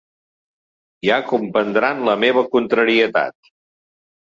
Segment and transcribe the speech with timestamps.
[1.07, 3.39] «Ja comprendran la meva contrarietat.